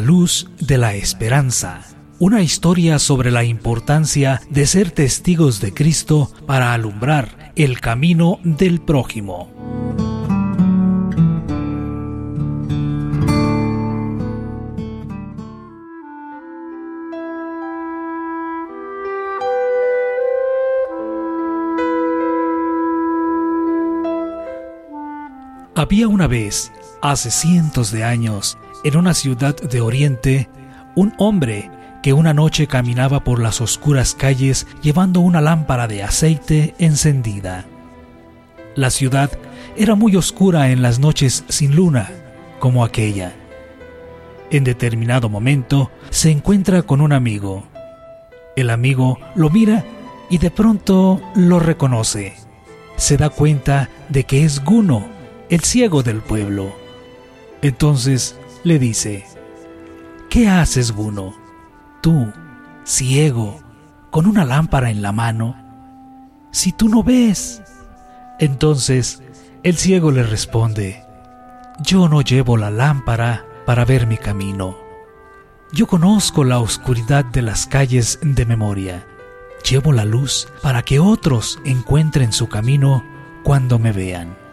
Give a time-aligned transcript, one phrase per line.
[0.00, 1.82] Luz de la esperanza.
[2.18, 8.80] Una historia sobre la importancia de ser testigos de Cristo para alumbrar el camino del
[8.80, 9.77] prójimo.
[25.78, 30.48] Había una vez, hace cientos de años, en una ciudad de Oriente,
[30.96, 31.70] un hombre
[32.02, 37.64] que una noche caminaba por las oscuras calles llevando una lámpara de aceite encendida.
[38.74, 39.30] La ciudad
[39.76, 42.10] era muy oscura en las noches sin luna,
[42.58, 43.36] como aquella.
[44.50, 47.62] En determinado momento se encuentra con un amigo.
[48.56, 49.84] El amigo lo mira
[50.28, 52.34] y de pronto lo reconoce.
[52.96, 55.16] Se da cuenta de que es Guno,
[55.50, 56.74] el ciego del pueblo.
[57.62, 59.24] Entonces le dice,
[60.28, 61.34] ¿qué haces, Guno?
[62.02, 62.32] Tú,
[62.84, 63.60] ciego,
[64.10, 65.56] con una lámpara en la mano,
[66.50, 67.62] si tú no ves.
[68.38, 69.22] Entonces
[69.62, 71.02] el ciego le responde,
[71.80, 74.76] yo no llevo la lámpara para ver mi camino.
[75.72, 79.06] Yo conozco la oscuridad de las calles de memoria.
[79.68, 83.04] Llevo la luz para que otros encuentren su camino
[83.44, 84.47] cuando me vean.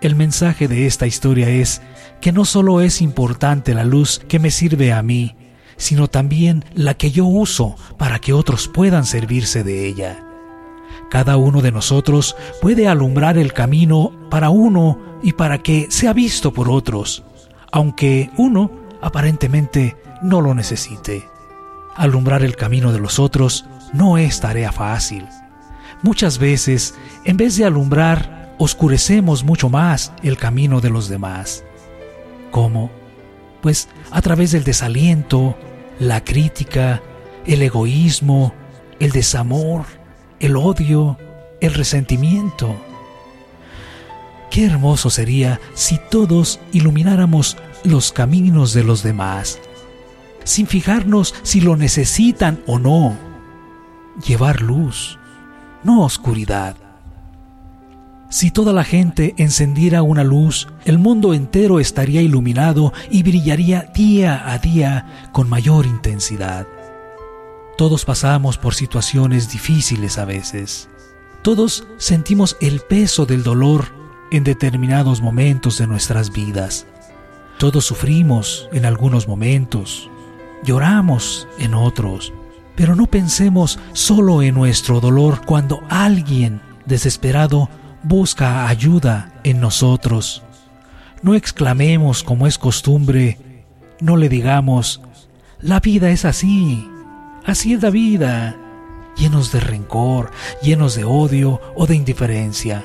[0.00, 1.82] El mensaje de esta historia es
[2.22, 5.36] que no solo es importante la luz que me sirve a mí,
[5.76, 10.24] sino también la que yo uso para que otros puedan servirse de ella.
[11.10, 16.52] Cada uno de nosotros puede alumbrar el camino para uno y para que sea visto
[16.52, 17.22] por otros,
[17.70, 18.70] aunque uno
[19.02, 21.28] aparentemente no lo necesite.
[21.94, 25.26] Alumbrar el camino de los otros no es tarea fácil.
[26.02, 26.94] Muchas veces,
[27.24, 31.64] en vez de alumbrar oscurecemos mucho más el camino de los demás.
[32.50, 32.90] ¿Cómo?
[33.62, 35.56] Pues a través del desaliento,
[35.98, 37.00] la crítica,
[37.46, 38.52] el egoísmo,
[38.98, 39.86] el desamor,
[40.40, 41.16] el odio,
[41.62, 42.76] el resentimiento.
[44.50, 49.58] Qué hermoso sería si todos ilumináramos los caminos de los demás,
[50.44, 53.16] sin fijarnos si lo necesitan o no.
[54.26, 55.18] Llevar luz,
[55.82, 56.89] no oscuridad.
[58.30, 64.48] Si toda la gente encendiera una luz, el mundo entero estaría iluminado y brillaría día
[64.48, 66.64] a día con mayor intensidad.
[67.76, 70.88] Todos pasamos por situaciones difíciles a veces.
[71.42, 73.86] Todos sentimos el peso del dolor
[74.30, 76.86] en determinados momentos de nuestras vidas.
[77.58, 80.08] Todos sufrimos en algunos momentos,
[80.62, 82.32] lloramos en otros,
[82.76, 87.68] pero no pensemos solo en nuestro dolor cuando alguien desesperado
[88.02, 90.42] busca ayuda en nosotros.
[91.22, 93.38] No exclamemos como es costumbre,
[94.00, 95.02] no le digamos,
[95.60, 96.88] la vida es así,
[97.44, 98.56] así es la vida,
[99.16, 100.30] llenos de rencor,
[100.62, 102.84] llenos de odio o de indiferencia.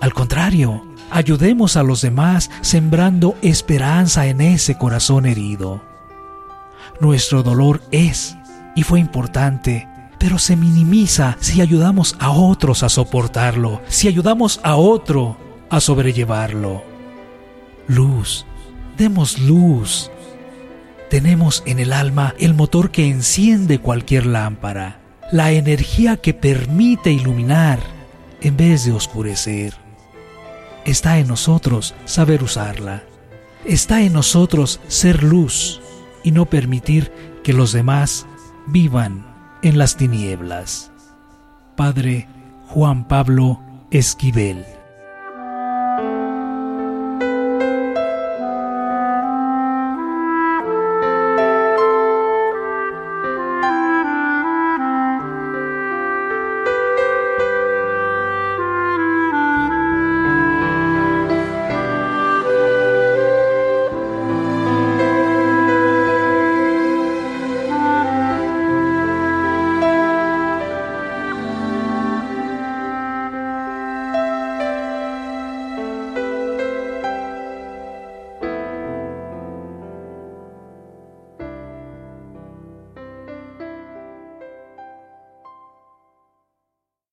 [0.00, 5.82] Al contrario, ayudemos a los demás sembrando esperanza en ese corazón herido.
[7.00, 8.36] Nuestro dolor es
[8.76, 14.76] y fue importante pero se minimiza si ayudamos a otros a soportarlo, si ayudamos a
[14.76, 15.36] otro
[15.70, 16.84] a sobrellevarlo.
[17.86, 18.46] Luz,
[18.96, 20.10] demos luz.
[21.10, 25.00] Tenemos en el alma el motor que enciende cualquier lámpara,
[25.30, 27.78] la energía que permite iluminar
[28.40, 29.74] en vez de oscurecer.
[30.84, 33.04] Está en nosotros saber usarla.
[33.64, 35.80] Está en nosotros ser luz
[36.22, 37.12] y no permitir
[37.42, 38.26] que los demás
[38.66, 40.90] vivan en las tinieblas.
[41.76, 42.28] Padre
[42.68, 44.75] Juan Pablo Esquivel